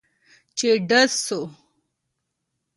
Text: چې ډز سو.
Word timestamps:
چې 0.57 0.69
ډز 0.89 1.11
سو. 1.25 1.39